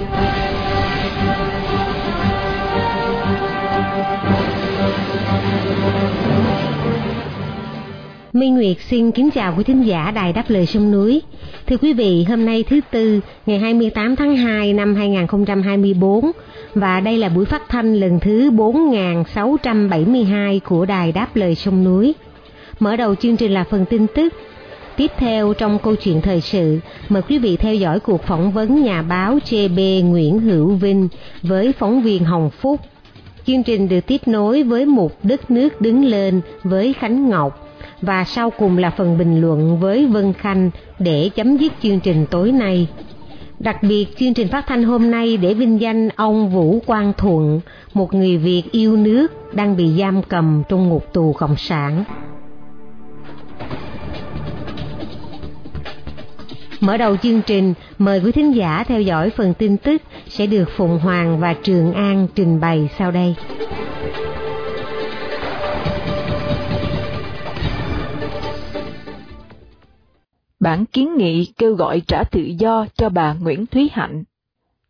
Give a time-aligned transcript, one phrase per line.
[0.00, 0.08] Minh
[8.54, 11.22] Nguyệt xin kính chào quý thính giả Đài Đáp Lời Sông Núi.
[11.66, 16.30] Thưa quý vị, hôm nay thứ Tư, ngày 28 tháng 2 năm 2024,
[16.74, 22.14] và đây là buổi phát thanh lần thứ 4672 của Đài Đáp Lời Sông Núi.
[22.78, 24.34] Mở đầu chương trình là phần tin tức.
[24.96, 28.82] Tiếp theo trong câu chuyện thời sự, mời quý vị theo dõi cuộc phỏng vấn
[28.82, 31.08] nhà báo JB Nguyễn Hữu Vinh
[31.42, 32.80] với phóng viên Hồng Phúc.
[33.46, 37.68] Chương trình được tiếp nối với một đất nước đứng lên với Khánh Ngọc
[38.02, 42.26] và sau cùng là phần bình luận với Vân Khanh để chấm dứt chương trình
[42.30, 42.86] tối nay.
[43.58, 47.60] Đặc biệt chương trình phát thanh hôm nay để vinh danh ông Vũ Quang Thuận,
[47.94, 52.04] một người Việt yêu nước đang bị giam cầm trong ngục tù cộng sản.
[56.80, 60.64] Mở đầu chương trình, mời quý thính giả theo dõi phần tin tức sẽ được
[60.76, 63.34] Phụng Hoàng và Trường An trình bày sau đây.
[70.60, 74.24] bản kiến nghị kêu gọi trả tự do cho bà Nguyễn Thúy Hạnh.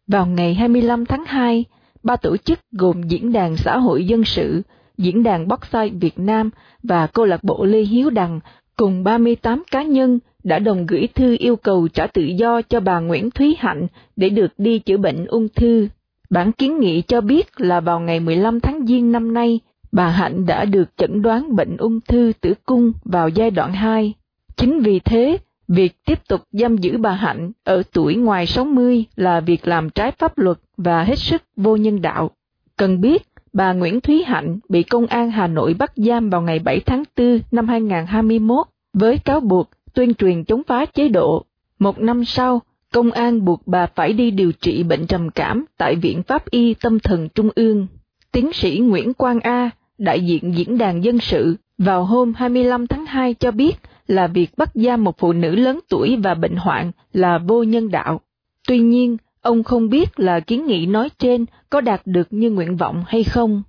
[0.07, 1.65] Vào ngày 25 tháng 2,
[2.03, 4.63] ba tổ chức gồm Diễn đàn Xã hội Dân sự,
[4.99, 6.51] Diễn đàn Bóc-sai Việt Nam
[6.83, 8.41] và Câu lạc bộ Lê Hiếu Đằng
[8.77, 13.01] cùng 38 cá nhân đã đồng gửi thư yêu cầu trả tự do cho bà
[13.01, 15.89] Nguyễn Thúy Hạnh để được đi chữa bệnh ung thư.
[16.31, 19.61] Bản kiến nghị cho biết là vào ngày 15 tháng Giêng năm nay,
[19.93, 24.15] bà Hạnh đã được chẩn đoán bệnh ung thư tử cung vào giai đoạn 2.
[24.57, 25.39] Chính vì thế,
[25.73, 30.13] Việc tiếp tục giam giữ bà Hạnh ở tuổi ngoài 60 là việc làm trái
[30.13, 32.31] pháp luật và hết sức vô nhân đạo.
[32.77, 33.23] Cần biết,
[33.53, 37.03] bà Nguyễn Thúy Hạnh bị Công an Hà Nội bắt giam vào ngày 7 tháng
[37.17, 41.45] 4 năm 2021 với cáo buộc tuyên truyền chống phá chế độ.
[41.79, 42.63] Một năm sau,
[42.93, 46.75] công an buộc bà phải đi điều trị bệnh trầm cảm tại Viện Pháp Y
[46.75, 47.87] Tâm thần Trung ương.
[48.33, 53.07] Tiến sĩ Nguyễn Quang A, đại diện diễn đàn dân sự, vào hôm 25 tháng
[53.07, 53.73] 2 cho biết
[54.07, 57.91] là việc bắt giam một phụ nữ lớn tuổi và bệnh hoạn là vô nhân
[57.91, 58.21] đạo.
[58.69, 62.77] Tuy nhiên, ông không biết là kiến nghị nói trên có đạt được như nguyện
[62.77, 63.63] vọng hay không.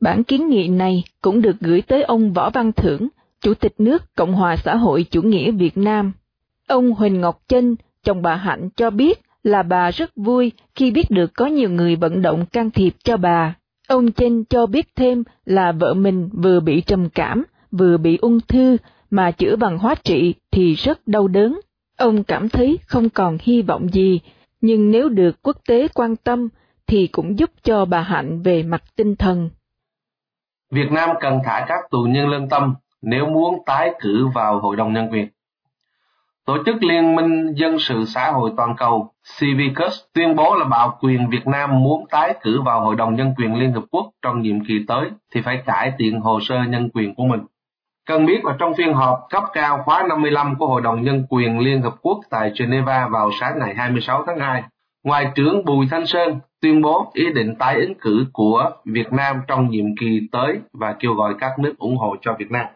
[0.00, 3.08] Bản kiến nghị này cũng được gửi tới ông Võ Văn Thưởng,
[3.40, 6.12] Chủ tịch nước Cộng hòa xã hội chủ nghĩa Việt Nam.
[6.68, 7.74] Ông Huỳnh Ngọc Chinh,
[8.04, 11.96] chồng bà Hạnh cho biết là bà rất vui khi biết được có nhiều người
[11.96, 13.54] vận động can thiệp cho bà.
[13.88, 18.40] Ông Chinh cho biết thêm là vợ mình vừa bị trầm cảm, vừa bị ung
[18.40, 18.76] thư
[19.10, 21.60] mà chữa bằng hóa trị thì rất đau đớn.
[21.98, 24.20] Ông cảm thấy không còn hy vọng gì,
[24.60, 26.48] nhưng nếu được quốc tế quan tâm
[26.86, 29.50] thì cũng giúp cho bà Hạnh về mặt tinh thần.
[30.70, 34.76] Việt Nam cần thả các tù nhân lương tâm nếu muốn tái cử vào Hội
[34.76, 35.28] đồng Nhân quyền.
[36.46, 40.98] Tổ chức Liên minh Dân sự Xã hội Toàn cầu Civicus tuyên bố là bảo
[41.00, 44.42] quyền Việt Nam muốn tái cử vào Hội đồng Nhân quyền Liên Hợp Quốc trong
[44.42, 47.40] nhiệm kỳ tới thì phải cải thiện hồ sơ nhân quyền của mình.
[48.06, 51.58] Cần biết là trong phiên họp cấp cao khóa 55 của Hội đồng Nhân quyền
[51.58, 54.62] Liên Hợp Quốc tại Geneva vào sáng ngày 26 tháng 2,
[55.04, 59.36] Ngoại trưởng Bùi Thanh Sơn tuyên bố ý định tái ứng cử của Việt Nam
[59.48, 62.66] trong nhiệm kỳ tới và kêu gọi các nước ủng hộ cho Việt Nam.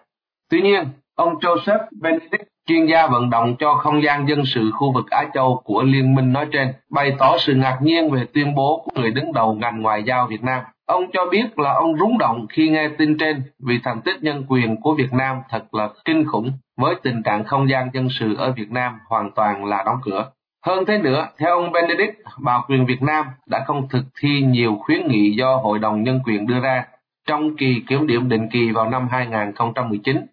[0.51, 0.85] Tuy nhiên,
[1.15, 5.25] ông Joseph Benedict, chuyên gia vận động cho không gian dân sự khu vực Á
[5.35, 9.01] Châu của Liên minh nói trên, bày tỏ sự ngạc nhiên về tuyên bố của
[9.01, 12.47] người đứng đầu ngành ngoại giao Việt Nam Ông cho biết là ông rúng động
[12.49, 16.27] khi nghe tin trên vì thành tích nhân quyền của Việt Nam thật là kinh
[16.27, 19.97] khủng với tình trạng không gian dân sự ở Việt Nam hoàn toàn là đóng
[20.05, 20.31] cửa.
[20.67, 24.77] Hơn thế nữa, theo ông Benedict, Bảo quyền Việt Nam đã không thực thi nhiều
[24.81, 26.85] khuyến nghị do Hội đồng Nhân quyền đưa ra
[27.29, 30.27] trong kỳ kiểm điểm định kỳ vào năm 2019.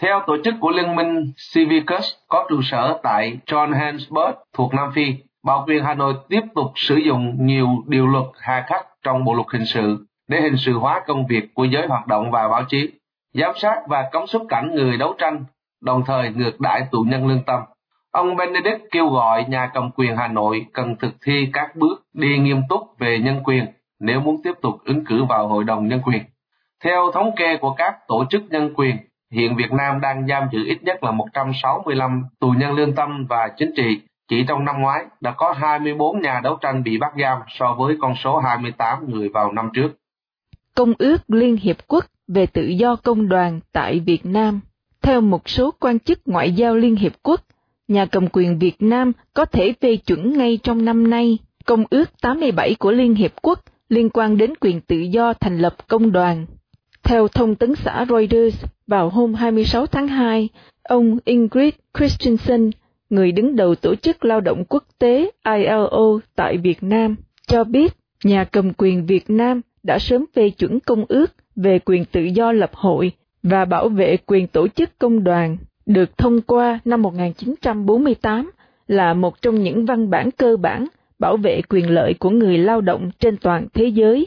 [0.00, 5.14] Theo tổ chức của Liên minh Civicus có trụ sở tại Johannesburg thuộc Nam Phi,
[5.44, 9.34] Bảo quyền Hà Nội tiếp tục sử dụng nhiều điều luật hà khắc trong bộ
[9.34, 12.64] luật hình sự để hình sự hóa công việc của giới hoạt động và báo
[12.68, 12.90] chí,
[13.34, 15.44] giám sát và cấm xuất cảnh người đấu tranh,
[15.82, 17.60] đồng thời ngược đãi tù nhân lương tâm.
[18.10, 22.38] Ông Benedict kêu gọi nhà cầm quyền Hà Nội cần thực thi các bước đi
[22.38, 23.66] nghiêm túc về nhân quyền
[24.00, 26.22] nếu muốn tiếp tục ứng cử vào Hội đồng Nhân quyền.
[26.84, 28.96] Theo thống kê của các tổ chức nhân quyền,
[29.32, 33.48] hiện Việt Nam đang giam giữ ít nhất là 165 tù nhân lương tâm và
[33.56, 37.38] chính trị, chỉ trong năm ngoái đã có 24 nhà đấu tranh bị bắt giam
[37.48, 39.88] so với con số 28 người vào năm trước.
[40.74, 44.60] Công ước Liên Hiệp Quốc về tự do công đoàn tại Việt Nam
[45.02, 47.40] Theo một số quan chức ngoại giao Liên Hiệp Quốc,
[47.88, 52.10] nhà cầm quyền Việt Nam có thể phê chuẩn ngay trong năm nay Công ước
[52.22, 56.46] 87 của Liên Hiệp Quốc liên quan đến quyền tự do thành lập công đoàn.
[57.02, 60.48] Theo thông tấn xã Reuters, vào hôm 26 tháng 2,
[60.82, 62.70] ông Ingrid Christensen,
[63.10, 67.16] người đứng đầu Tổ chức Lao động Quốc tế ILO tại Việt Nam,
[67.46, 67.92] cho biết
[68.24, 72.52] nhà cầm quyền Việt Nam đã sớm phê chuẩn công ước về quyền tự do
[72.52, 73.12] lập hội
[73.42, 75.56] và bảo vệ quyền tổ chức công đoàn,
[75.86, 78.50] được thông qua năm 1948
[78.88, 80.86] là một trong những văn bản cơ bản
[81.18, 84.26] bảo vệ quyền lợi của người lao động trên toàn thế giới.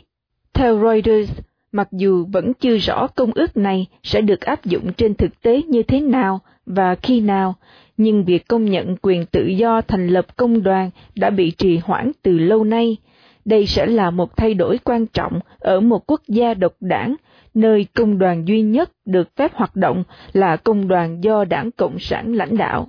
[0.53, 1.31] Theo Reuters,
[1.75, 5.61] mặc dù vẫn chưa rõ công ước này sẽ được áp dụng trên thực tế
[5.67, 7.55] như thế nào và khi nào,
[7.97, 12.11] nhưng việc công nhận quyền tự do thành lập công đoàn đã bị trì hoãn
[12.21, 12.97] từ lâu nay.
[13.45, 17.15] Đây sẽ là một thay đổi quan trọng ở một quốc gia độc đảng,
[17.53, 21.99] nơi công đoàn duy nhất được phép hoạt động là công đoàn do đảng Cộng
[21.99, 22.87] sản lãnh đạo.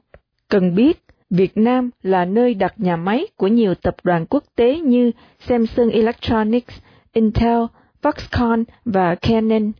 [0.48, 4.78] Cần biết, Việt Nam là nơi đặt nhà máy của nhiều tập đoàn quốc tế
[4.78, 5.10] như
[5.40, 6.80] Samsung Electronics,
[7.12, 7.58] Intel,
[8.02, 9.72] Foxconn và Canon.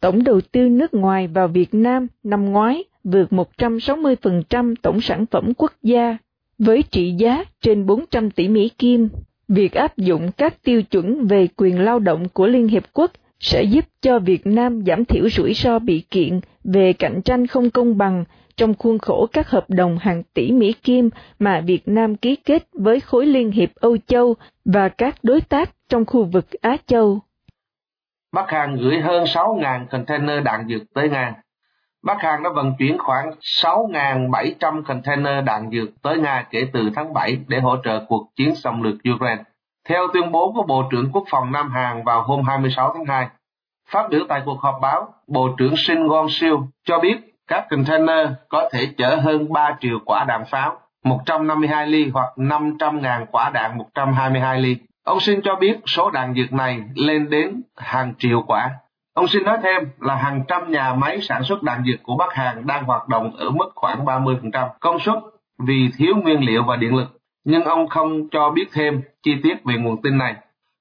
[0.00, 5.52] Tổng đầu tư nước ngoài vào Việt Nam năm ngoái vượt 160% tổng sản phẩm
[5.54, 6.16] quốc gia,
[6.58, 9.08] với trị giá trên 400 tỷ Mỹ Kim.
[9.48, 13.62] Việc áp dụng các tiêu chuẩn về quyền lao động của Liên Hiệp Quốc sẽ
[13.62, 17.98] giúp cho Việt Nam giảm thiểu rủi ro bị kiện về cạnh tranh không công
[17.98, 18.24] bằng
[18.56, 22.68] trong khuôn khổ các hợp đồng hàng tỷ Mỹ Kim mà Việt Nam ký kết
[22.72, 27.20] với khối Liên hiệp Âu Châu và các đối tác trong khu vực Á Châu.
[28.32, 31.34] Bắc Hàn gửi hơn 6.000 container đạn dược tới Nga.
[32.04, 37.12] Bắc Hàn đã vận chuyển khoảng 6.700 container đạn dược tới Nga kể từ tháng
[37.12, 39.42] 7 để hỗ trợ cuộc chiến xâm lược Ukraine.
[39.88, 43.28] Theo tuyên bố của Bộ trưởng Quốc phòng Nam Hàn vào hôm 26 tháng 2,
[43.90, 47.16] phát biểu tại cuộc họp báo, Bộ trưởng Shin Won-sil cho biết
[47.48, 53.26] các container có thể chở hơn 3 triệu quả đạn pháo, 152 ly hoặc 500.000
[53.32, 54.76] quả đạn 122 ly.
[55.04, 58.70] Ông xin cho biết số đạn dược này lên đến hàng triệu quả.
[59.14, 62.32] Ông xin nói thêm là hàng trăm nhà máy sản xuất đạn dược của Bắc
[62.32, 65.18] Hàn đang hoạt động ở mức khoảng 30% công suất
[65.58, 67.20] vì thiếu nguyên liệu và điện lực.
[67.44, 70.34] Nhưng ông không cho biết thêm chi tiết về nguồn tin này.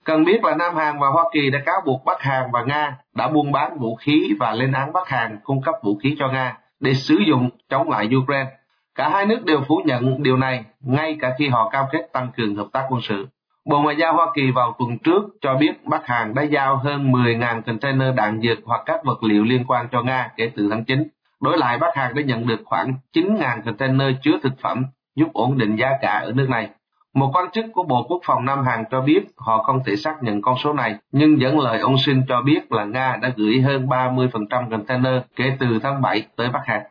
[0.05, 2.97] Cần biết là Nam Hàn và Hoa Kỳ đã cáo buộc Bắc Hàn và Nga
[3.15, 6.27] đã buôn bán vũ khí và lên án Bắc Hàn cung cấp vũ khí cho
[6.27, 8.49] Nga để sử dụng chống lại Ukraine.
[8.95, 12.31] Cả hai nước đều phủ nhận điều này, ngay cả khi họ cam kết tăng
[12.37, 13.27] cường hợp tác quân sự.
[13.69, 17.11] Bộ Ngoại giao Hoa Kỳ vào tuần trước cho biết Bắc Hàn đã giao hơn
[17.11, 20.85] 10.000 container đạn dược hoặc các vật liệu liên quan cho Nga kể từ tháng
[20.85, 21.07] 9.
[21.41, 24.85] Đối lại, Bắc Hàn đã nhận được khoảng 9.000 container chứa thực phẩm
[25.15, 26.69] giúp ổn định giá cả ở nước này.
[27.13, 30.23] Một quan chức của Bộ Quốc phòng Nam Hàn cho biết họ không thể xác
[30.23, 33.61] nhận con số này, nhưng dẫn lời ông Sinh cho biết là Nga đã gửi
[33.61, 36.81] hơn 30% container kể từ tháng 7 tới Bắc Hàn.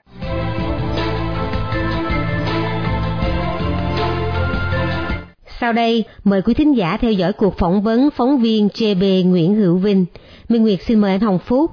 [5.61, 9.55] Sau đây, mời quý thính giả theo dõi cuộc phỏng vấn phóng viên JB Nguyễn
[9.55, 10.07] Hữu Vinh.
[10.49, 11.71] Minh Nguyệt xin mời anh Hồng Phúc.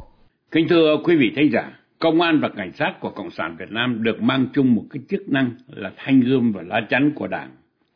[0.51, 3.72] Kính thưa quý vị thính giả, Công an và Cảnh sát của Cộng sản Việt
[3.72, 7.28] Nam được mang chung một cái chức năng là thanh gươm và lá chắn của
[7.28, 7.50] Đảng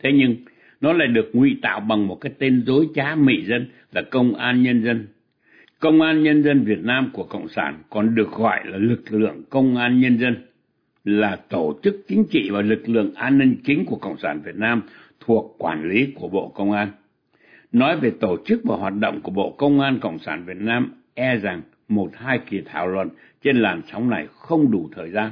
[0.03, 0.35] Thế nhưng,
[0.81, 4.35] nó lại được ngụy tạo bằng một cái tên dối trá mị dân là Công
[4.35, 5.07] an Nhân dân.
[5.79, 9.43] Công an Nhân dân Việt Nam của Cộng sản còn được gọi là lực lượng
[9.49, 10.35] Công an Nhân dân,
[11.03, 14.55] là tổ chức chính trị và lực lượng an ninh chính của Cộng sản Việt
[14.55, 14.81] Nam
[15.25, 16.91] thuộc quản lý của Bộ Công an.
[17.71, 20.93] Nói về tổ chức và hoạt động của Bộ Công an Cộng sản Việt Nam
[21.13, 23.09] e rằng một hai kỳ thảo luận
[23.43, 25.31] trên làn sóng này không đủ thời gian.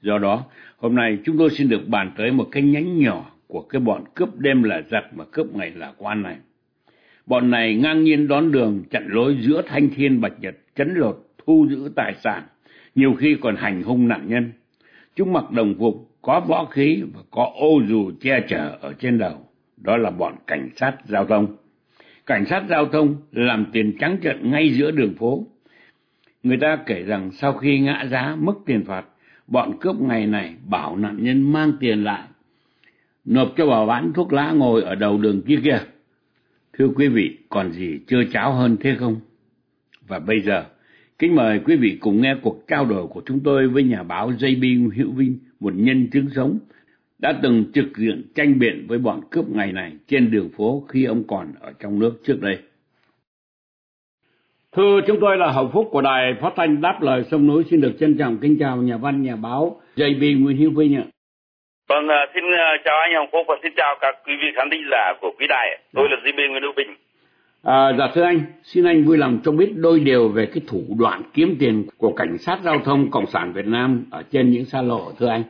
[0.00, 0.44] Do đó,
[0.78, 4.04] hôm nay chúng tôi xin được bàn tới một cái nhánh nhỏ của cái bọn
[4.14, 6.36] cướp đêm là giặc mà cướp ngày là quan này.
[7.26, 11.26] Bọn này ngang nhiên đón đường chặn lối giữa thanh thiên bạch nhật, chấn lột,
[11.46, 12.42] thu giữ tài sản,
[12.94, 14.52] nhiều khi còn hành hung nạn nhân.
[15.16, 19.18] Chúng mặc đồng phục, có võ khí và có ô dù che chở ở trên
[19.18, 19.48] đầu.
[19.76, 21.56] Đó là bọn cảnh sát giao thông.
[22.26, 25.46] Cảnh sát giao thông làm tiền trắng trận ngay giữa đường phố.
[26.42, 29.04] Người ta kể rằng sau khi ngã giá mức tiền phạt,
[29.46, 32.22] bọn cướp ngày này bảo nạn nhân mang tiền lại
[33.24, 35.78] nộp cho bà bán thuốc lá ngồi ở đầu đường kia kia.
[36.72, 39.20] Thưa quý vị, còn gì chưa cháo hơn thế không?
[40.06, 40.64] Và bây giờ,
[41.18, 44.30] kính mời quý vị cùng nghe cuộc trao đổi của chúng tôi với nhà báo
[44.30, 46.58] JB Hữu Vinh, một nhân chứng sống,
[47.18, 51.04] đã từng trực diện tranh biện với bọn cướp ngày này trên đường phố khi
[51.04, 52.58] ông còn ở trong nước trước đây.
[54.76, 57.80] Thưa chúng tôi là Hậu Phúc của Đài Phát thanh Đáp Lời Sông Núi xin
[57.80, 61.04] được trân trọng kính chào nhà văn nhà báo JB Nguyễn Hữu Vinh ạ.
[61.88, 64.70] Vâng, uh, xin uh, chào anh Hồng Phúc và xin chào các quý vị khán
[64.70, 65.78] thính giả của quý đài.
[65.92, 66.88] Tôi là Di Nguyễn Hữu Bình.
[67.64, 70.82] À, dạ thưa anh, xin anh vui lòng cho biết đôi điều về cái thủ
[70.98, 74.64] đoạn kiếm tiền của cảnh sát giao thông Cộng sản Việt Nam ở trên những
[74.64, 75.42] xa lộ thưa anh.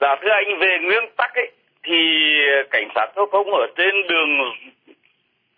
[0.00, 1.50] Dạ thưa anh, về nguyên tắc ấy,
[1.84, 1.98] thì
[2.70, 4.30] cảnh sát giao thông ở trên đường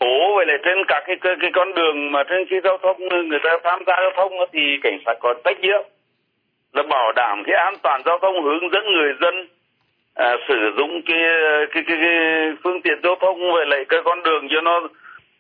[0.00, 3.29] phố vậy lại trên các cái, cái cái con đường mà trên khi giao thông
[3.29, 5.83] người ta tham gia giao thông thì cảnh sát có trách nhiệm
[6.73, 9.35] là bảo đảm cái an toàn giao thông hướng dẫn người dân
[10.14, 11.19] à, sử dụng cái
[11.73, 12.17] cái, cái cái
[12.64, 14.88] phương tiện giao thông vậy lại cái con đường cho nó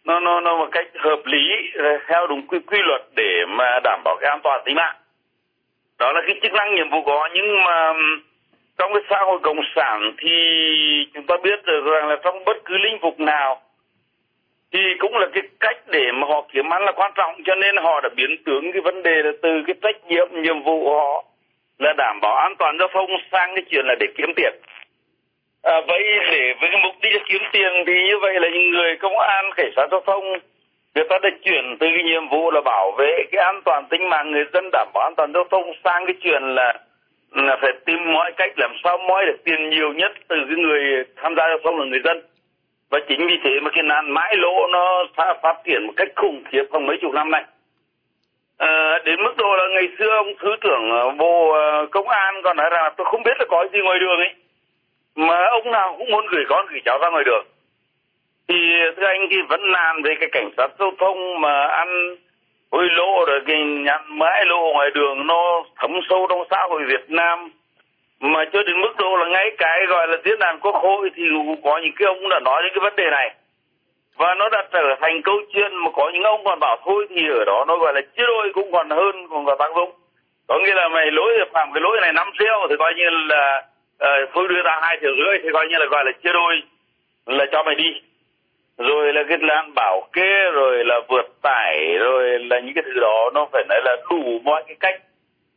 [0.04, 3.80] nó nó nó một cách hợp lý ờ, theo đúng quy quy luật để mà
[3.84, 4.96] đảm bảo cái an toàn tính mạng.
[5.98, 7.92] Đó là cái chức năng nhiệm vụ có, nhưng mà
[8.78, 10.30] trong cái xã hội cộng sản thì
[11.14, 13.60] chúng ta biết được rằng là trong bất cứ lĩnh vực nào
[14.72, 17.76] thì cũng là cái cách để mà họ kiếm ăn là quan trọng, cho nên
[17.76, 20.96] họ đã biến tướng cái vấn đề là từ cái trách nhiệm nhiệm vụ của
[21.00, 21.24] họ
[21.78, 24.54] là đảm bảo an toàn giao thông sang cái chuyện là để kiếm tiền
[25.64, 28.96] à, vậy để với cái mục đích kiếm tiền thì như vậy là những người
[28.96, 30.24] công an cảnh sát giao thông
[30.94, 34.08] người ta đã chuyển từ cái nhiệm vụ là bảo vệ cái an toàn tính
[34.08, 36.74] mạng người dân đảm bảo an toàn giao thông sang cái chuyện là
[37.34, 41.04] là phải tìm mọi cách làm sao moi được tiền nhiều nhất từ cái người
[41.16, 42.22] tham gia giao thông là người dân.
[42.90, 46.42] Và chính vì thế mà cái nạn mãi lỗ nó phát triển một cách khủng
[46.50, 47.44] khiếp trong mấy chục năm nay.
[48.58, 52.34] À, đến mức độ là ngày xưa ông thứ trưởng ờ, bộ ờ, công an
[52.44, 54.34] còn nói rằng tôi không biết là có gì ngoài đường ấy
[55.16, 57.46] mà ông nào cũng muốn gửi con, gửi cháu ra ngoài đường.
[58.48, 58.54] Thì
[58.96, 62.16] thưa anh thì vẫn làm về cái cảnh sát giao thông mà ăn
[62.72, 66.82] hối lộ rồi cái nhận mãi lộ ngoài đường nó thấm sâu trong xã hội
[66.84, 67.50] Việt Nam,
[68.20, 71.22] mà cho đến mức độ là ngay cái gọi là diễn đàn quốc hội thì
[71.32, 73.34] cũng có những cái ông đã nói đến cái vấn đề này.
[74.16, 77.28] Và nó đã trở thành câu chuyện mà có những ông còn bảo thôi thì
[77.28, 79.92] ở đó nó gọi là chia đôi cũng còn hơn còn có tác dụng
[80.46, 83.62] có nghĩa là mày lỗi, phạm cái lỗi này năm xeo thì coi như là
[84.04, 86.62] Ờ, tôi đưa ra hai triệu rưỡi thì coi như là gọi là chia đôi,
[87.26, 88.00] là cho mày đi.
[88.78, 93.00] Rồi là cái lan bảo kê, rồi là vượt tải, rồi là những cái thứ
[93.00, 95.00] đó, nó phải nói là đủ mọi cái cách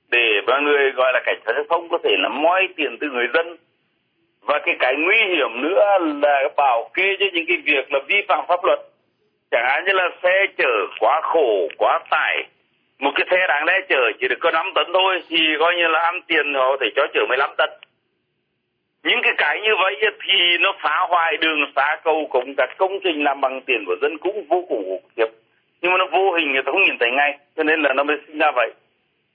[0.10, 3.08] để mà người gọi là cảnh sát giao thông có thể là moi tiền từ
[3.08, 3.58] người dân.
[4.42, 5.86] Và cái cái nguy hiểm nữa
[6.24, 8.80] là bảo kê cho những cái việc là vi phạm pháp luật.
[9.52, 12.44] Chẳng hạn như là xe chở quá khổ, quá tải.
[13.00, 15.88] Một cái xe đáng lẽ chở chỉ được có 5 tấn thôi thì coi như
[15.88, 17.70] là ăn tiền họ có thể cho chở 15 tấn
[19.08, 23.00] những cái cái như vậy thì nó phá hoại đường xá cầu cống các công
[23.04, 25.28] trình làm bằng tiền của dân cũng vô cùng khủng khiếp.
[25.82, 28.04] Nhưng mà nó vô hình người ta không nhìn thấy ngay cho nên là nó
[28.04, 28.72] mới sinh ra vậy.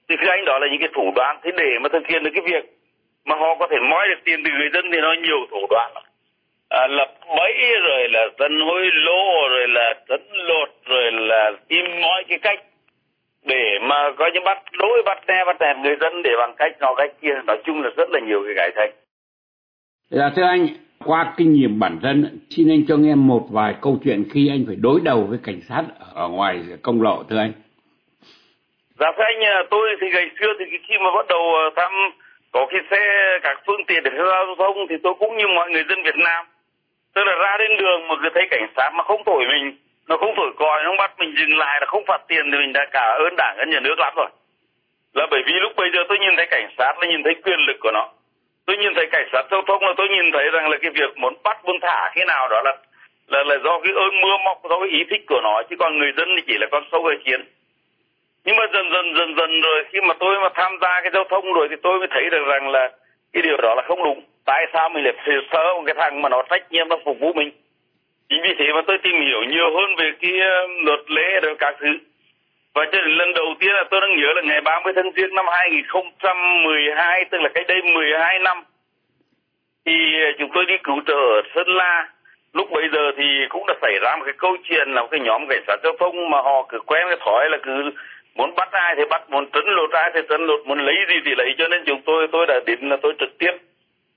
[0.09, 2.31] Thì cái anh đó là những cái thủ đoạn thế để mà thực hiện được
[2.35, 2.65] cái việc
[3.25, 5.93] mà họ có thể moi được tiền từ người dân thì nó nhiều thủ đoạn
[6.69, 12.01] à, lập bẫy rồi là dân hối lô rồi là tấn lột rồi là tìm
[12.01, 12.61] mọi cái cách
[13.45, 16.73] để mà có những bắt lỗi bắt xe bắt đèn người dân để bằng cách
[16.81, 17.35] nó cách kia.
[17.47, 19.02] Nói chung là rất là nhiều cái cải thành
[20.11, 20.69] Dạ thưa anh,
[21.05, 24.65] qua kinh nghiệm bản thân, xin anh cho nghe một vài câu chuyện khi anh
[24.67, 25.83] phải đối đầu với cảnh sát
[26.15, 27.53] ở ngoài công lộ thưa anh.
[29.01, 31.43] Dạ thưa anh, à, tôi thì ngày xưa thì khi mà bắt đầu
[31.77, 31.93] tham thăm
[32.53, 33.03] có cái xe
[33.43, 36.47] các phương tiện để giao thông thì tôi cũng như mọi người dân Việt Nam.
[37.15, 39.77] Tức là ra đến đường mà cứ thấy cảnh sát mà không thổi mình,
[40.09, 42.59] nó không thổi còi, nó không bắt mình dừng lại, là không phạt tiền thì
[42.59, 44.31] mình đã cả ơn đảng ơn nhà nước lắm rồi.
[45.15, 47.61] Là bởi vì lúc bây giờ tôi nhìn thấy cảnh sát là nhìn thấy quyền
[47.69, 48.09] lực của nó
[48.67, 51.19] tôi nhìn thấy cảnh sát giao thông là tôi nhìn thấy rằng là cái việc
[51.19, 52.77] muốn bắt buôn thả khi nào đó là
[53.27, 55.99] là là do cái ơn mưa móc do cái ý thích của nó, chứ còn
[55.99, 57.41] người dân thì chỉ là con sâu gây chiến
[58.45, 61.25] nhưng mà dần dần dần dần rồi khi mà tôi mà tham gia cái giao
[61.31, 62.91] thông rồi thì tôi mới thấy được rằng là
[63.33, 64.23] cái điều đó là không đúng.
[64.45, 65.15] Tại sao mình lại
[65.53, 67.51] sợ một cái thằng mà nó trách nhiệm nó phục vụ mình?
[68.29, 71.55] Chính vì thế mà tôi tìm hiểu nhiều hơn về cái ờ, luật lệ rồi
[71.59, 71.89] các thứ
[72.75, 75.35] và cho đến lần đầu tiên là tôi đang nhớ là ngày 30 tháng Giêng
[75.35, 78.65] năm 2012, tức là cách đây 12 năm,
[79.87, 79.93] thì
[80.25, 82.09] ờ, chúng tôi đi cứu trợ ở Sơn La.
[82.53, 85.21] Lúc bây giờ thì cũng đã xảy ra một cái câu chuyện là một cái
[85.21, 87.91] nhóm cảnh sát giao thông mà họ cứ quen cái thói là cứ
[88.35, 91.15] muốn bắt ai thì bắt, muốn trấn lột ai thì trấn lột, muốn lấy gì
[91.25, 91.55] thì lấy.
[91.59, 93.53] Cho nên chúng tôi tôi đã đến là tôi trực tiếp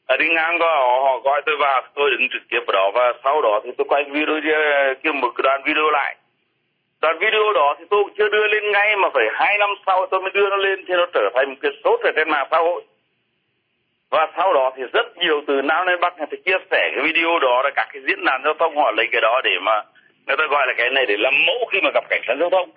[0.08, 2.92] ở đi ngang qua họ, họ gọi tôi vào, tôi đứng trực tiếp ở đó
[2.94, 6.16] và sau đó thì tôi quay video ờ, kia một đoạn video lại
[7.02, 10.22] đoạn video đó thì tôi chưa đưa lên ngay mà phải hai năm sau tôi
[10.22, 12.58] mới đưa nó lên thì nó trở thành một cái sốt ở trên mạng xã
[12.58, 12.84] hội.
[14.10, 17.04] Và sau đó thì rất nhiều từ Nam đến Bắc người ta chia sẻ cái
[17.04, 19.84] video đó là các cái diễn đàn giao thông họ lấy cái đó để mà
[20.28, 22.50] người ta gọi là cái này để làm mẫu khi mà gặp cảnh sát giao
[22.50, 22.70] thông.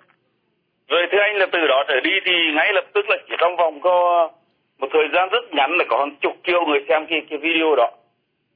[0.87, 3.55] Rồi thưa anh là từ đó trở đi thì ngay lập tức là chỉ trong
[3.55, 4.29] vòng có
[4.79, 7.75] một thời gian rất ngắn là có hàng chục triệu người xem cái, cái video
[7.75, 7.91] đó.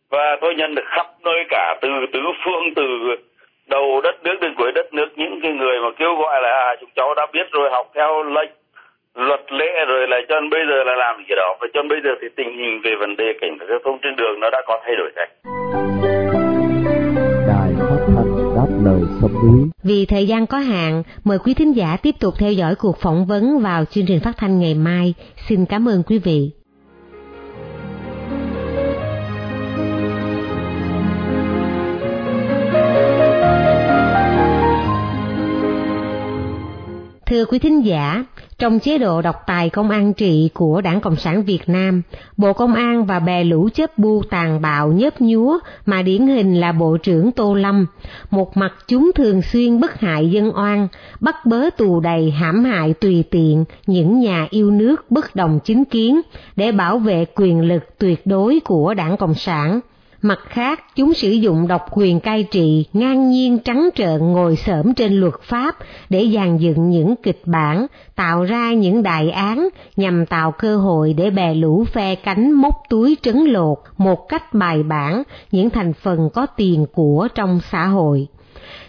[0.09, 2.83] Và tôi nhận được khắp nơi cả từ tứ phương từ
[3.69, 6.75] đầu đất nước đến cuối đất nước những cái người mà kêu gọi là à,
[6.79, 8.51] chúng cháu đã biết rồi học theo lệnh
[9.15, 12.09] luật lệ rồi lại cho bây giờ là làm gì đó và cho bây giờ
[12.21, 14.79] thì tình hình về vấn đề cảnh sát giao thông trên đường nó đã có
[14.85, 15.27] thay đổi rồi
[17.47, 21.75] đài phát thanh đáp lời sông núi Vì thời gian có hạn, mời quý thính
[21.75, 25.13] giả tiếp tục theo dõi cuộc phỏng vấn vào chương trình phát thanh ngày mai.
[25.35, 26.62] Xin cảm ơn quý vị.
[37.33, 38.25] Thưa quý thính giả,
[38.57, 42.01] trong chế độ độc tài công an trị của Đảng Cộng sản Việt Nam,
[42.37, 46.59] Bộ Công an và bè lũ chấp bu tàn bạo nhớp nhúa mà điển hình
[46.59, 47.85] là Bộ trưởng Tô Lâm.
[48.31, 50.87] Một mặt chúng thường xuyên bức hại dân oan,
[51.19, 55.85] bắt bớ tù đầy hãm hại tùy tiện những nhà yêu nước bất đồng chính
[55.85, 56.21] kiến
[56.55, 59.79] để bảo vệ quyền lực tuyệt đối của Đảng Cộng sản.
[60.25, 64.93] Mặt khác, chúng sử dụng độc quyền cai trị ngang nhiên trắng trợn ngồi xổm
[64.93, 65.75] trên luật pháp
[66.09, 71.13] để dàn dựng những kịch bản, tạo ra những đại án nhằm tạo cơ hội
[71.13, 75.93] để bè lũ phe cánh móc túi trấn lột một cách bài bản những thành
[75.93, 78.27] phần có tiền của trong xã hội.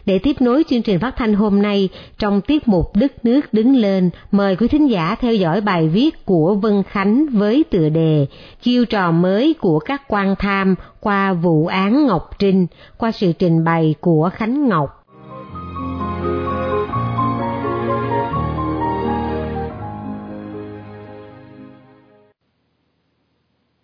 [0.06, 1.88] Để tiếp nối chương trình phát thanh hôm nay,
[2.18, 6.24] trong tiết mục Đất nước đứng lên, mời quý thính giả theo dõi bài viết
[6.24, 8.26] của Vân Khánh với tựa đề
[8.60, 12.66] Chiêu trò mới của các quan tham qua vụ án Ngọc Trinh,
[12.98, 15.04] qua sự trình bày của Khánh Ngọc.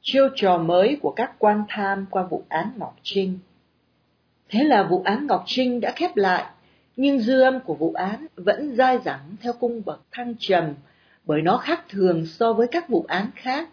[0.03, 3.39] Chiêu trò mới của các quan tham qua vụ án Ngọc Trinh
[4.51, 6.45] Thế là vụ án Ngọc Trinh đã khép lại,
[6.97, 10.75] nhưng dư âm của vụ án vẫn dai dẳng theo cung bậc thăng trầm,
[11.25, 13.69] bởi nó khác thường so với các vụ án khác.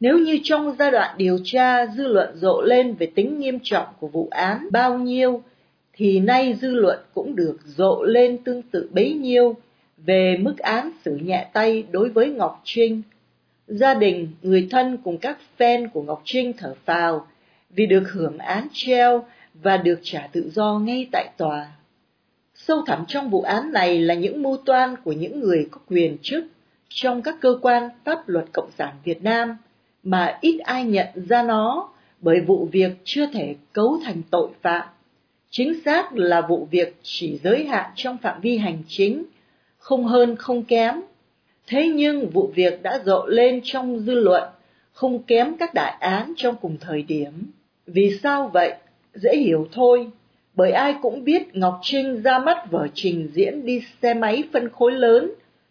[0.00, 3.86] Nếu như trong giai đoạn điều tra dư luận rộ lên về tính nghiêm trọng
[4.00, 5.42] của vụ án bao nhiêu,
[5.92, 9.56] thì nay dư luận cũng được rộ lên tương tự bấy nhiêu
[9.96, 13.02] về mức án xử nhẹ tay đối với Ngọc Trinh.
[13.66, 17.26] Gia đình, người thân cùng các fan của Ngọc Trinh thở phào
[17.70, 21.66] vì được hưởng án treo và được trả tự do ngay tại tòa.
[22.54, 26.16] Sâu thẳm trong vụ án này là những mưu toan của những người có quyền
[26.22, 26.44] chức
[26.88, 29.56] trong các cơ quan pháp luật Cộng sản Việt Nam
[30.02, 31.88] mà ít ai nhận ra nó
[32.20, 34.88] bởi vụ việc chưa thể cấu thành tội phạm.
[35.50, 39.24] Chính xác là vụ việc chỉ giới hạn trong phạm vi hành chính,
[39.78, 41.00] không hơn không kém.
[41.66, 44.48] Thế nhưng vụ việc đã rộ lên trong dư luận,
[44.92, 47.32] không kém các đại án trong cùng thời điểm.
[47.86, 48.74] Vì sao vậy?
[49.14, 50.10] Dễ hiểu thôi,
[50.54, 54.68] bởi ai cũng biết Ngọc Trinh ra mắt vở trình diễn đi xe máy phân
[54.70, 55.30] khối lớn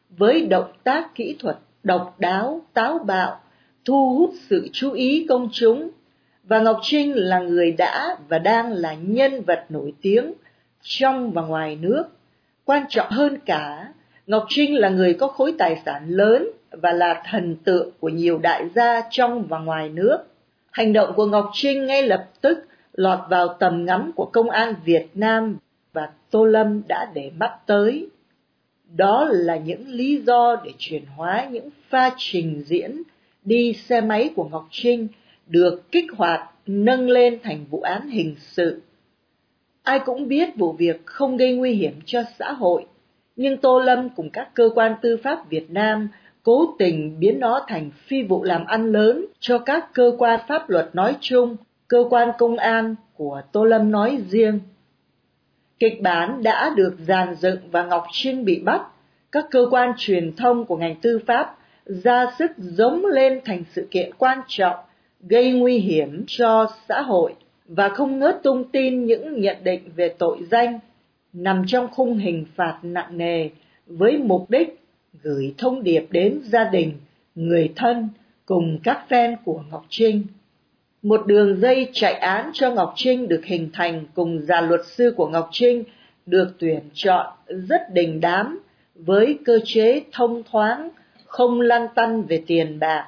[0.10, 3.40] với động tác kỹ thuật độc đáo, táo bạo,
[3.86, 5.90] thu hút sự chú ý công chúng.
[6.44, 10.34] Và Ngọc Trinh là người đã và đang là nhân vật nổi tiếng
[10.82, 12.04] trong và ngoài nước.
[12.66, 13.94] Quan trọng hơn cả,
[14.28, 18.38] Ngọc Trinh là người có khối tài sản lớn và là thần tượng của nhiều
[18.38, 20.18] đại gia trong và ngoài nước.
[20.72, 24.74] Hành động của Ngọc Trinh ngay lập tức lọt vào tầm ngắm của công an
[24.86, 25.58] Việt Nam
[25.94, 28.10] và Tô Lâm đã để mắt tới.
[28.96, 33.04] Đó là những lý do để chuyển hóa những pha trình diễn
[33.46, 35.08] đi xe máy của Ngọc Trinh
[35.48, 38.82] được kích hoạt nâng lên thành vụ án hình sự.
[39.84, 42.86] Ai cũng biết vụ việc không gây nguy hiểm cho xã hội,
[43.36, 46.08] nhưng Tô Lâm cùng các cơ quan tư pháp Việt Nam
[46.44, 50.70] cố tình biến nó thành phi vụ làm ăn lớn cho các cơ quan pháp
[50.70, 54.60] luật nói chung cơ quan công an của Tô Lâm nói riêng.
[55.80, 58.82] Kịch bản đã được dàn dựng và Ngọc Trinh bị bắt,
[59.32, 63.88] các cơ quan truyền thông của ngành tư pháp ra sức giống lên thành sự
[63.92, 64.76] kiện quan trọng,
[65.22, 70.16] gây nguy hiểm cho xã hội và không ngớt tung tin những nhận định về
[70.18, 70.80] tội danh
[71.34, 73.50] nằm trong khung hình phạt nặng nề
[73.86, 74.80] với mục đích
[75.22, 76.94] gửi thông điệp đến gia đình,
[77.36, 78.10] người thân
[78.46, 80.24] cùng các fan của Ngọc Trinh
[81.04, 85.14] một đường dây chạy án cho Ngọc Trinh được hình thành cùng già luật sư
[85.18, 85.84] của Ngọc Trinh
[86.26, 88.60] được tuyển chọn rất đình đám
[88.96, 90.90] với cơ chế thông thoáng,
[91.26, 93.08] không lăn tăn về tiền bạc.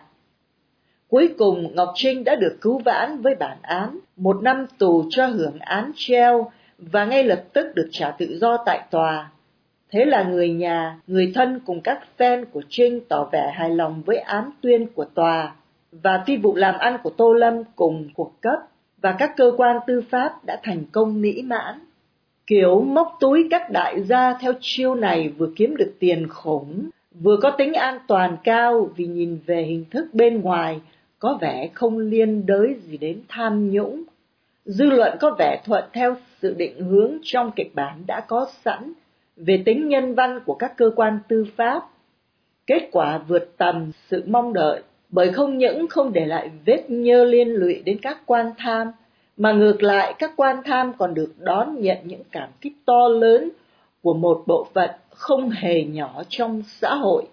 [1.08, 5.28] Cuối cùng Ngọc Trinh đã được cứu vãn với bản án một năm tù cho
[5.28, 9.32] hưởng án treo và ngay lập tức được trả tự do tại tòa.
[9.92, 14.02] Thế là người nhà, người thân cùng các fan của Trinh tỏ vẻ hài lòng
[14.06, 15.54] với án tuyên của tòa
[16.04, 18.60] và phi vụ làm ăn của Tô Lâm cùng cuộc cấp
[19.02, 21.80] và các cơ quan tư pháp đã thành công mỹ mãn.
[22.48, 26.90] Kiểu móc túi các đại gia theo chiêu này vừa kiếm được tiền khủng,
[27.22, 30.82] vừa có tính an toàn cao vì nhìn về hình thức bên ngoài
[31.20, 34.04] có vẻ không liên đới gì đến tham nhũng.
[34.66, 38.94] Dư luận có vẻ thuận theo sự định hướng trong kịch bản đã có sẵn
[39.38, 41.84] về tính nhân văn của các cơ quan tư pháp
[42.68, 47.24] Kết quả vượt tầm sự mong đợi, bởi không những không để lại vết nhơ
[47.24, 48.92] liên lụy đến các quan tham,
[49.38, 53.50] mà ngược lại các quan tham còn được đón nhận những cảm kích to lớn
[54.02, 57.24] của một bộ phận không hề nhỏ trong xã hội.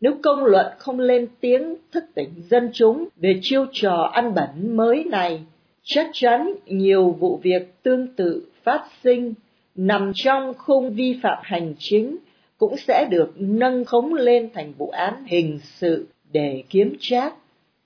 [0.00, 4.76] Nếu công luận không lên tiếng thức tỉnh dân chúng về chiêu trò ăn bẩn
[4.76, 5.40] mới này,
[5.82, 9.34] chắc chắn nhiều vụ việc tương tự phát sinh
[9.74, 12.16] nằm trong khung vi phạm hành chính
[12.58, 17.34] cũng sẽ được nâng khống lên thành vụ án hình sự để kiếm trác,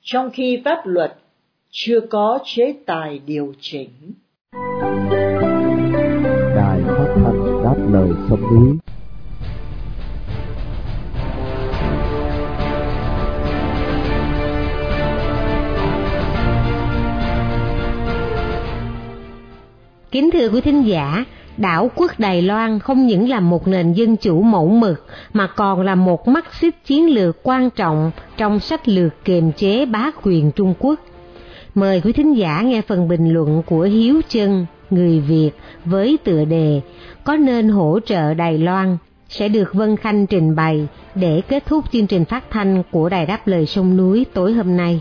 [0.02, 1.14] trong khi pháp luật
[1.70, 4.12] chưa có chế tài điều chỉnh.
[6.56, 8.78] Đài phát thanh đáp lời sông núi
[20.10, 21.24] Kính thưa quý thính giả,
[21.56, 25.80] đảo quốc Đài Loan không những là một nền dân chủ mẫu mực mà còn
[25.80, 30.50] là một mắt xích chiến lược quan trọng trong sách lược kiềm chế bá quyền
[30.52, 31.00] Trung Quốc.
[31.74, 35.50] Mời quý thính giả nghe phần bình luận của Hiếu Chân, người Việt
[35.84, 36.80] với tựa đề
[37.24, 38.96] Có nên hỗ trợ Đài Loan
[39.28, 43.26] sẽ được Vân Khanh trình bày để kết thúc chương trình phát thanh của Đài
[43.26, 45.00] Đáp Lời Sông Núi tối hôm nay.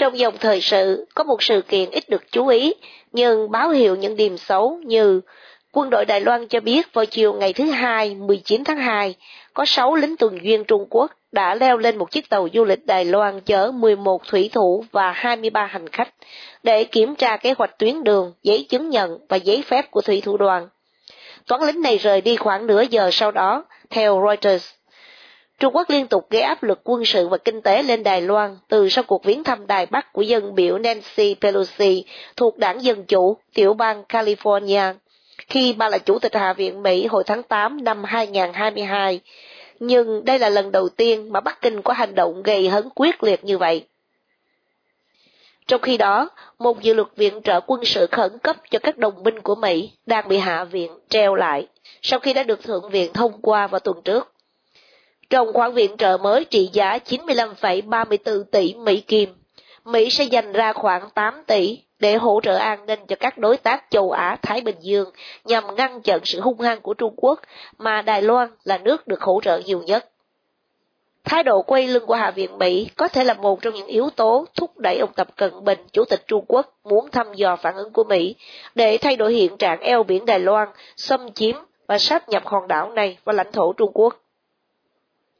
[0.00, 2.74] Trong dòng thời sự, có một sự kiện ít được chú ý,
[3.12, 5.20] nhưng báo hiệu những điểm xấu như
[5.72, 9.14] Quân đội Đài Loan cho biết vào chiều ngày thứ Hai, 19 tháng 2,
[9.54, 12.86] có 6 lính tuần duyên Trung Quốc đã leo lên một chiếc tàu du lịch
[12.86, 16.14] Đài Loan chở 11 thủy thủ và 23 hành khách
[16.62, 20.20] để kiểm tra kế hoạch tuyến đường, giấy chứng nhận và giấy phép của thủy
[20.20, 20.68] thủ đoàn.
[21.46, 24.70] Toán lính này rời đi khoảng nửa giờ sau đó, theo Reuters.
[25.60, 28.58] Trung Quốc liên tục gây áp lực quân sự và kinh tế lên Đài Loan
[28.68, 32.04] từ sau cuộc viếng thăm Đài Bắc của dân biểu Nancy Pelosi
[32.36, 34.94] thuộc đảng Dân Chủ, tiểu bang California,
[35.48, 39.20] khi bà là Chủ tịch Hạ viện Mỹ hồi tháng 8 năm 2022.
[39.80, 43.22] Nhưng đây là lần đầu tiên mà Bắc Kinh có hành động gây hấn quyết
[43.22, 43.86] liệt như vậy.
[45.66, 49.22] Trong khi đó, một dự luật viện trợ quân sự khẩn cấp cho các đồng
[49.22, 51.66] minh của Mỹ đang bị Hạ viện treo lại
[52.02, 54.32] sau khi đã được Thượng viện thông qua vào tuần trước
[55.30, 59.34] trong khoản viện trợ mới trị giá 95,34 tỷ Mỹ Kim.
[59.84, 63.56] Mỹ sẽ dành ra khoảng 8 tỷ để hỗ trợ an ninh cho các đối
[63.56, 65.10] tác châu Á-Thái Bình Dương
[65.44, 67.40] nhằm ngăn chặn sự hung hăng của Trung Quốc
[67.78, 70.06] mà Đài Loan là nước được hỗ trợ nhiều nhất.
[71.24, 74.10] Thái độ quay lưng của Hạ viện Mỹ có thể là một trong những yếu
[74.16, 77.74] tố thúc đẩy ông Tập Cận Bình, Chủ tịch Trung Quốc, muốn thăm dò phản
[77.74, 78.34] ứng của Mỹ
[78.74, 82.68] để thay đổi hiện trạng eo biển Đài Loan, xâm chiếm và sáp nhập hòn
[82.68, 84.16] đảo này vào lãnh thổ Trung Quốc.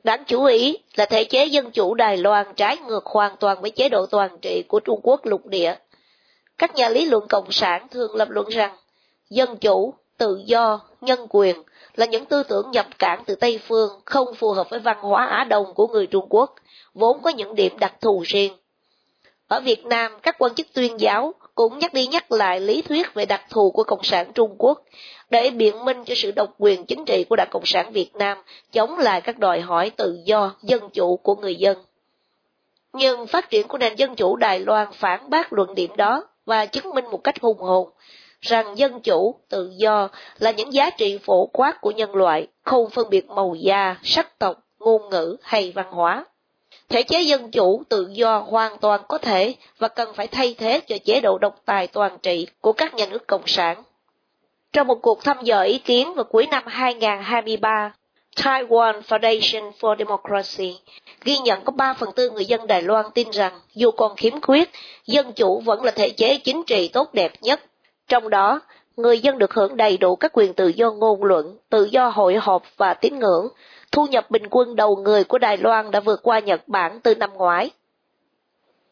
[0.05, 3.71] Đáng chú ý là thể chế dân chủ Đài Loan trái ngược hoàn toàn với
[3.71, 5.75] chế độ toàn trị của Trung Quốc lục địa.
[6.59, 8.77] Các nhà lý luận cộng sản thường lập luận rằng
[9.31, 11.63] dân chủ, tự do, nhân quyền
[11.95, 15.27] là những tư tưởng nhập cảng từ Tây Phương không phù hợp với văn hóa
[15.27, 16.55] Á Đông của người Trung Quốc,
[16.95, 18.57] vốn có những điểm đặc thù riêng.
[19.49, 23.15] Ở Việt Nam, các quan chức tuyên giáo cũng nhắc đi nhắc lại lý thuyết
[23.15, 24.83] về đặc thù của Cộng sản Trung Quốc
[25.31, 28.39] để biện minh cho sự độc quyền chính trị của Đảng Cộng sản Việt Nam
[28.73, 31.79] chống lại các đòi hỏi tự do, dân chủ của người dân.
[32.93, 36.67] Nhưng phát triển của nền dân chủ Đài Loan phản bác luận điểm đó và
[36.67, 37.89] chứng minh một cách hùng hồn
[38.41, 42.91] rằng dân chủ, tự do là những giá trị phổ quát của nhân loại, không
[42.91, 46.25] phân biệt màu da, sắc tộc, ngôn ngữ hay văn hóa.
[46.91, 50.81] Thể chế dân chủ tự do hoàn toàn có thể và cần phải thay thế
[50.87, 53.83] cho chế độ độc tài toàn trị của các nhà nước cộng sản.
[54.73, 57.93] Trong một cuộc thăm dò ý kiến vào cuối năm 2023,
[58.37, 60.79] Taiwan Foundation for Democracy
[61.25, 64.41] ghi nhận có 3 phần tư người dân Đài Loan tin rằng dù còn khiếm
[64.41, 64.71] khuyết,
[65.07, 67.61] dân chủ vẫn là thể chế chính trị tốt đẹp nhất.
[68.09, 68.61] Trong đó,
[68.97, 72.37] người dân được hưởng đầy đủ các quyền tự do ngôn luận, tự do hội
[72.37, 73.49] họp và tín ngưỡng,
[73.93, 77.15] thu nhập bình quân đầu người của Đài Loan đã vượt qua Nhật Bản từ
[77.15, 77.71] năm ngoái.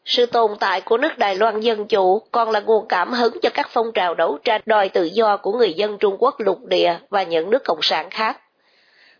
[0.05, 3.49] Sự tồn tại của nước Đài Loan Dân Chủ còn là nguồn cảm hứng cho
[3.53, 6.97] các phong trào đấu tranh đòi tự do của người dân Trung Quốc lục địa
[7.09, 8.41] và những nước Cộng sản khác.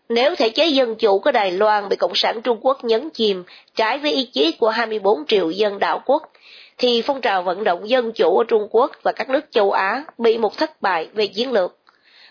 [0.08, 3.44] Nếu thể chế dân chủ của Đài Loan bị Cộng sản Trung Quốc nhấn chìm
[3.74, 6.22] trái với ý chí của 24 triệu dân đảo quốc,
[6.78, 10.04] thì phong trào vận động dân chủ ở Trung Quốc và các nước châu Á
[10.18, 11.76] bị một thất bại về chiến lược.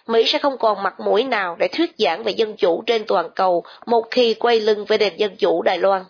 [0.10, 3.30] Mỹ sẽ không còn mặt mũi nào để thuyết giảng về dân chủ trên toàn
[3.36, 6.04] cầu một khi quay lưng với nền dân chủ Đài Loan.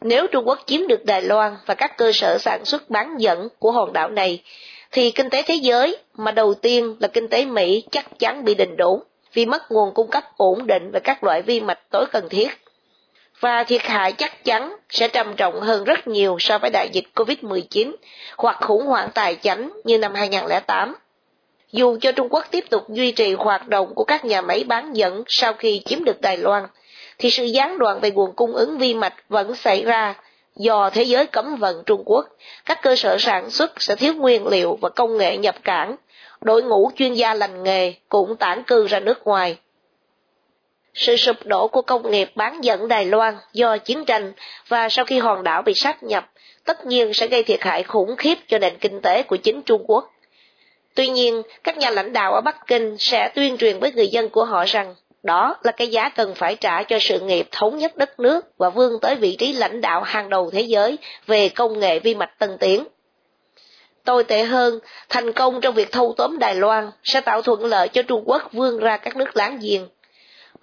[0.00, 3.48] Nếu Trung Quốc chiếm được Đài Loan và các cơ sở sản xuất bán dẫn
[3.58, 4.42] của hòn đảo này,
[4.92, 8.54] thì kinh tế thế giới, mà đầu tiên là kinh tế Mỹ chắc chắn bị
[8.54, 9.00] đình đốn
[9.32, 12.48] vì mất nguồn cung cấp ổn định về các loại vi mạch tối cần thiết.
[13.40, 17.04] Và thiệt hại chắc chắn sẽ trầm trọng hơn rất nhiều so với đại dịch
[17.14, 17.92] COVID-19
[18.36, 20.94] hoặc khủng hoảng tài chính như năm 2008.
[21.74, 24.96] Dù cho Trung Quốc tiếp tục duy trì hoạt động của các nhà máy bán
[24.96, 26.66] dẫn sau khi chiếm được Đài Loan,
[27.18, 30.14] thì sự gián đoạn về nguồn cung ứng vi mạch vẫn xảy ra
[30.56, 32.28] do thế giới cấm vận Trung Quốc,
[32.64, 35.96] các cơ sở sản xuất sẽ thiếu nguyên liệu và công nghệ nhập cảng,
[36.40, 39.56] đội ngũ chuyên gia lành nghề cũng tản cư ra nước ngoài.
[40.94, 44.32] Sự sụp đổ của công nghiệp bán dẫn Đài Loan do chiến tranh
[44.68, 46.30] và sau khi hòn đảo bị sát nhập,
[46.64, 49.84] tất nhiên sẽ gây thiệt hại khủng khiếp cho nền kinh tế của chính Trung
[49.86, 50.10] Quốc.
[50.94, 54.28] Tuy nhiên, các nhà lãnh đạo ở Bắc Kinh sẽ tuyên truyền với người dân
[54.28, 57.96] của họ rằng đó là cái giá cần phải trả cho sự nghiệp thống nhất
[57.96, 61.78] đất nước và vươn tới vị trí lãnh đạo hàng đầu thế giới về công
[61.78, 62.84] nghệ vi mạch tân tiến.
[64.04, 64.78] Tồi tệ hơn,
[65.08, 68.52] thành công trong việc thâu tóm Đài Loan sẽ tạo thuận lợi cho Trung Quốc
[68.52, 69.88] vươn ra các nước láng giềng.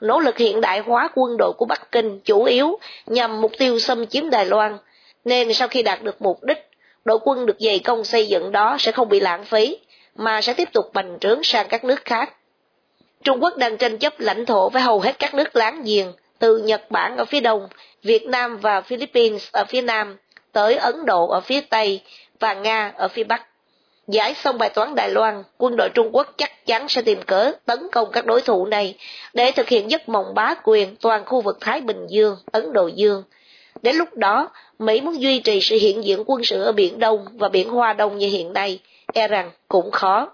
[0.01, 3.79] Nỗ lực hiện đại hóa quân đội của Bắc Kinh chủ yếu nhằm mục tiêu
[3.79, 4.77] xâm chiếm Đài Loan,
[5.25, 6.67] nên sau khi đạt được mục đích,
[7.05, 9.77] đội quân được dày công xây dựng đó sẽ không bị lãng phí,
[10.15, 12.35] mà sẽ tiếp tục bành trướng sang các nước khác.
[13.23, 16.57] Trung Quốc đang tranh chấp lãnh thổ với hầu hết các nước láng giềng, từ
[16.57, 17.67] Nhật Bản ở phía đông,
[18.03, 20.17] Việt Nam và Philippines ở phía nam,
[20.51, 22.01] tới Ấn Độ ở phía tây
[22.39, 23.47] và Nga ở phía bắc.
[24.07, 27.51] Giải xong bài toán Đài Loan, quân đội Trung Quốc chắc chắn sẽ tìm cớ
[27.65, 28.95] tấn công các đối thủ này
[29.33, 32.87] để thực hiện giấc mộng bá quyền toàn khu vực Thái Bình Dương, Ấn Độ
[32.87, 33.23] Dương.
[33.81, 37.25] Đến lúc đó, Mỹ muốn duy trì sự hiện diện quân sự ở Biển Đông
[37.33, 38.79] và Biển Hoa Đông như hiện nay,
[39.13, 40.31] e rằng cũng khó.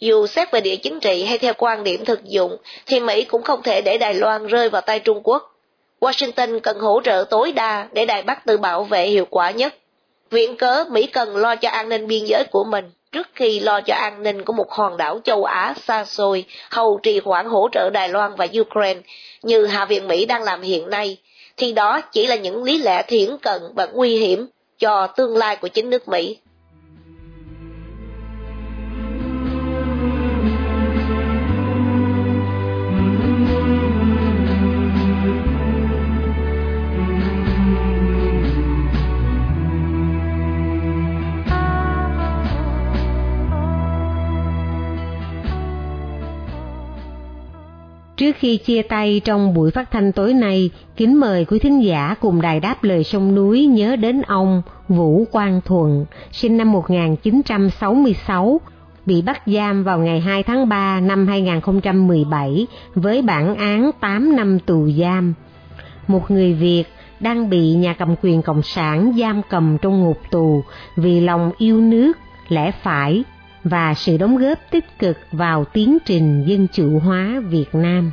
[0.00, 3.42] Dù xét về địa chính trị hay theo quan điểm thực dụng, thì Mỹ cũng
[3.42, 5.56] không thể để Đài Loan rơi vào tay Trung Quốc.
[6.00, 9.74] Washington cần hỗ trợ tối đa để Đài Bắc tự bảo vệ hiệu quả nhất.
[10.30, 13.80] Viện cớ Mỹ cần lo cho an ninh biên giới của mình trước khi lo
[13.80, 17.68] cho an ninh của một hòn đảo châu Á xa xôi, hầu trì hoãn hỗ
[17.72, 19.00] trợ Đài Loan và Ukraine
[19.42, 21.16] như Hạ viện Mỹ đang làm hiện nay,
[21.56, 24.46] thì đó chỉ là những lý lẽ thiển cận và nguy hiểm
[24.78, 26.38] cho tương lai của chính nước Mỹ.
[48.44, 52.40] Khi chia tay trong buổi phát thanh tối nay, kính mời quý thính giả cùng
[52.40, 58.60] đài đáp lời sông núi nhớ đến ông Vũ Quang Thuận, sinh năm 1966,
[59.06, 64.58] bị bắt giam vào ngày 2 tháng 3 năm 2017 với bản án 8 năm
[64.58, 65.34] tù giam.
[66.06, 66.84] Một người Việt
[67.20, 70.62] đang bị nhà cầm quyền Cộng sản giam cầm trong ngục tù
[70.96, 72.12] vì lòng yêu nước,
[72.48, 73.24] lẽ phải
[73.64, 78.12] và sự đóng góp tích cực vào tiến trình dân chủ hóa Việt Nam.